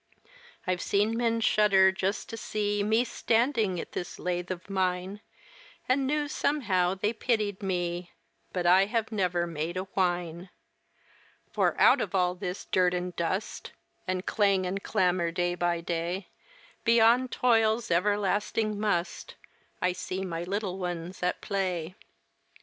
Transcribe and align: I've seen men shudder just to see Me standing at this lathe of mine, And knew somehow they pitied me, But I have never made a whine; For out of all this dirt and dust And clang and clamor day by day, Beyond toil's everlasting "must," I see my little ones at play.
I've 0.65 0.81
seen 0.81 1.15
men 1.15 1.41
shudder 1.41 1.91
just 1.91 2.27
to 2.29 2.35
see 2.35 2.81
Me 2.81 3.03
standing 3.03 3.79
at 3.79 3.91
this 3.91 4.17
lathe 4.17 4.49
of 4.49 4.67
mine, 4.67 5.21
And 5.87 6.07
knew 6.07 6.27
somehow 6.27 6.95
they 6.95 7.13
pitied 7.13 7.61
me, 7.61 8.09
But 8.51 8.65
I 8.65 8.85
have 8.87 9.11
never 9.11 9.45
made 9.45 9.77
a 9.77 9.83
whine; 9.83 10.49
For 11.51 11.79
out 11.79 12.01
of 12.01 12.15
all 12.15 12.33
this 12.33 12.65
dirt 12.65 12.95
and 12.95 13.15
dust 13.15 13.73
And 14.07 14.25
clang 14.25 14.65
and 14.65 14.81
clamor 14.81 15.29
day 15.29 15.53
by 15.53 15.81
day, 15.81 16.29
Beyond 16.83 17.31
toil's 17.31 17.91
everlasting 17.91 18.79
"must," 18.79 19.35
I 19.83 19.93
see 19.93 20.25
my 20.25 20.41
little 20.41 20.79
ones 20.79 21.21
at 21.21 21.41
play. 21.41 21.93